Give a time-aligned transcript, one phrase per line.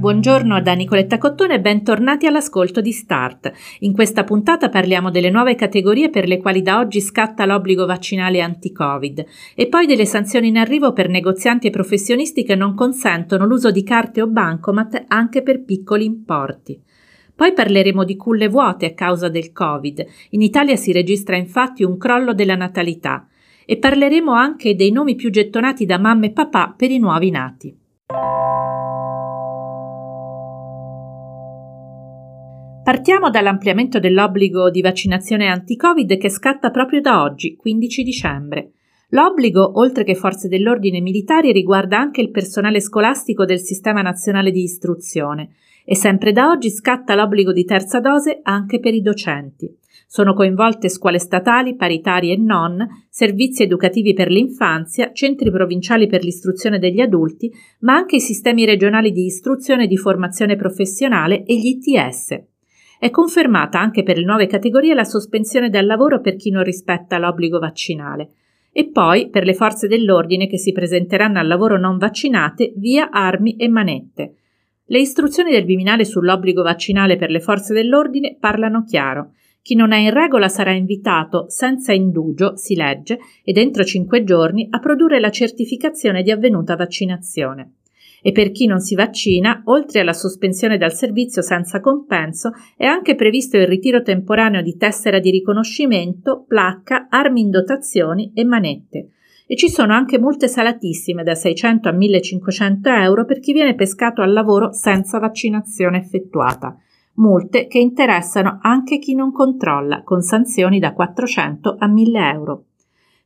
[0.00, 3.52] Buongiorno da Nicoletta Cottone e bentornati all'ascolto di Start.
[3.80, 8.40] In questa puntata parliamo delle nuove categorie per le quali da oggi scatta l'obbligo vaccinale
[8.40, 13.70] anti-Covid e poi delle sanzioni in arrivo per negozianti e professionisti che non consentono l'uso
[13.70, 16.80] di carte o bancomat anche per piccoli importi.
[17.34, 20.02] Poi parleremo di culle vuote a causa del Covid.
[20.30, 23.28] In Italia si registra infatti un crollo della natalità
[23.66, 27.76] e parleremo anche dei nomi più gettonati da mamma e papà per i nuovi nati.
[32.82, 38.72] Partiamo dall'ampliamento dell'obbligo di vaccinazione anti-Covid che scatta proprio da oggi, 15 dicembre.
[39.10, 44.62] L'obbligo, oltre che forze dell'ordine militari, riguarda anche il personale scolastico del Sistema Nazionale di
[44.62, 45.50] Istruzione
[45.84, 49.76] e sempre da oggi scatta l'obbligo di terza dose anche per i docenti.
[50.06, 56.78] Sono coinvolte scuole statali, paritarie e non, servizi educativi per l'infanzia, centri provinciali per l'istruzione
[56.78, 61.78] degli adulti, ma anche i sistemi regionali di istruzione e di formazione professionale e gli
[61.78, 62.49] ITS.
[63.00, 67.16] È confermata anche per le nuove categorie la sospensione dal lavoro per chi non rispetta
[67.16, 68.32] l'obbligo vaccinale
[68.72, 73.56] e poi per le forze dell'ordine che si presenteranno al lavoro non vaccinate via armi
[73.56, 74.34] e manette.
[74.84, 79.32] Le istruzioni del Viminale sull'obbligo vaccinale per le forze dell'ordine parlano chiaro.
[79.62, 84.66] Chi non è in regola sarà invitato, senza indugio, si legge, ed entro cinque giorni
[84.68, 87.76] a produrre la certificazione di avvenuta vaccinazione
[88.22, 93.14] e per chi non si vaccina, oltre alla sospensione dal servizio senza compenso, è anche
[93.14, 99.10] previsto il ritiro temporaneo di tessera di riconoscimento, placca, armi in dotazioni e manette.
[99.46, 104.22] E ci sono anche multe salatissime da 600 a 1500 euro per chi viene pescato
[104.22, 106.76] al lavoro senza vaccinazione effettuata.
[107.14, 112.64] Multe che interessano anche chi non controlla, con sanzioni da 400 a 1000 euro.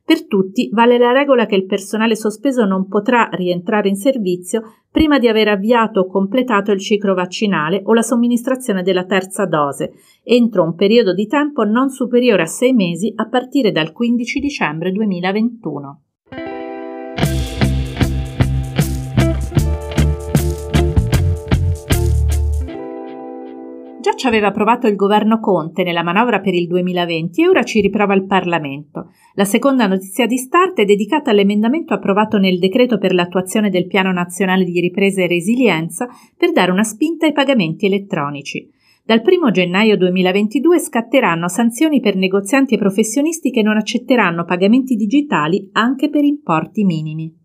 [0.05, 4.61] Per tutti vale la regola che il personale sospeso non potrà rientrare in servizio
[4.91, 9.93] prima di aver avviato o completato il ciclo vaccinale o la somministrazione della terza dose,
[10.21, 14.91] entro un periodo di tempo non superiore a sei mesi a partire dal 15 dicembre
[14.91, 16.01] 2021.
[24.05, 27.81] Già ci aveva provato il governo Conte nella manovra per il 2020 e ora ci
[27.81, 29.09] riprova il Parlamento.
[29.33, 34.11] La seconda notizia di start è dedicata all'emendamento approvato nel decreto per l'attuazione del Piano
[34.11, 36.07] Nazionale di Ripresa e Resilienza
[36.37, 38.69] per dare una spinta ai pagamenti elettronici.
[39.03, 45.67] Dal 1 gennaio 2022 scatteranno sanzioni per negozianti e professionisti che non accetteranno pagamenti digitali
[45.71, 47.35] anche per importi minimi.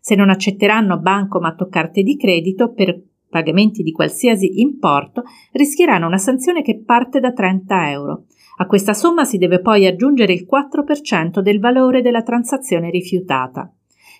[0.00, 3.00] Se non accetteranno bancomat o carte di credito per
[3.32, 5.22] pagamenti di qualsiasi importo,
[5.52, 8.24] rischieranno una sanzione che parte da 30 euro.
[8.58, 13.72] A questa somma si deve poi aggiungere il 4% del valore della transazione rifiutata.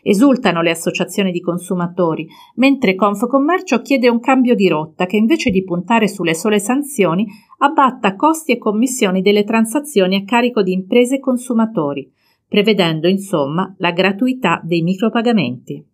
[0.02, 5.62] Esultano le associazioni di consumatori, mentre Confcommercio chiede un cambio di rotta che invece di
[5.62, 7.26] puntare sulle sole sanzioni
[7.58, 12.10] abbatta costi e commissioni delle transazioni a carico di imprese e consumatori,
[12.48, 15.91] prevedendo insomma la gratuità dei micropagamenti.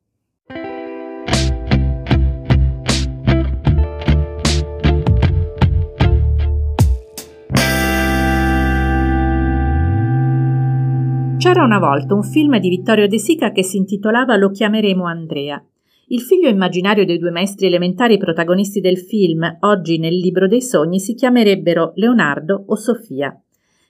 [11.38, 15.64] C'era una volta un film di Vittorio De Sica che si intitolava Lo chiameremo Andrea.
[16.08, 20.98] Il figlio immaginario dei due maestri elementari protagonisti del film, oggi nel libro dei sogni,
[20.98, 23.40] si chiamerebbero Leonardo o Sofia,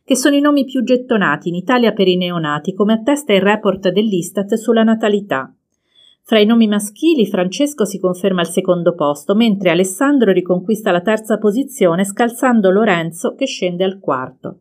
[0.05, 3.89] che sono i nomi più gettonati in Italia per i neonati, come attesta il report
[3.89, 5.51] dell'Istat sulla natalità.
[6.25, 11.39] Fra i nomi maschili Francesco si conferma al secondo posto, mentre Alessandro riconquista la terza
[11.39, 14.59] posizione scalzando Lorenzo che scende al quarto.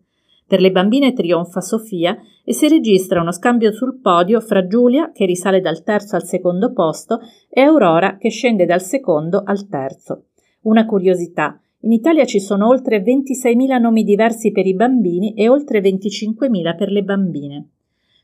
[0.47, 5.25] Per le bambine trionfa Sofia e si registra uno scambio sul podio fra Giulia, che
[5.25, 10.28] risale dal terzo al secondo posto, e Aurora, che scende dal secondo al terzo.
[10.61, 11.59] Una curiosità.
[11.82, 16.91] In Italia ci sono oltre 26.000 nomi diversi per i bambini e oltre 25.000 per
[16.91, 17.67] le bambine.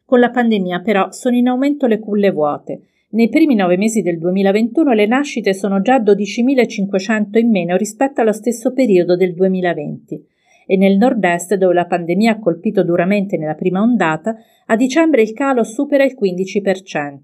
[0.06, 2.84] Con la pandemia però sono in aumento le culle vuote.
[3.10, 8.34] Nei primi nove mesi del 2021 le nascite sono già 12.500 in meno rispetto allo
[8.34, 10.31] stesso periodo del 2020
[10.65, 14.36] e nel nord-est, dove la pandemia ha colpito duramente nella prima ondata,
[14.68, 17.18] a dicembre il calo supera il 15%.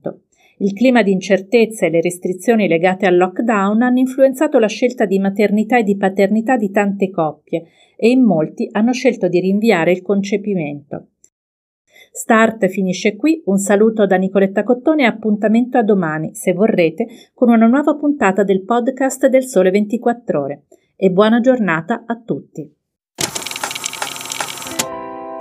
[0.61, 5.17] Il clima di incertezza e le restrizioni legate al lockdown hanno influenzato la scelta di
[5.17, 10.01] maternità e di paternità di tante coppie e in molti hanno scelto di rinviare il
[10.01, 11.11] concepimento.
[12.11, 17.49] Start finisce qui, un saluto da Nicoletta Cottone e appuntamento a domani, se vorrete, con
[17.49, 20.63] una nuova puntata del podcast del Sole 24 Ore.
[20.97, 22.78] E buona giornata a tutti.